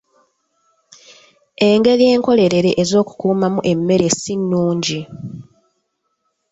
[1.69, 4.99] Engeri enkolerere ez'okukuumamu emmere si nnungi.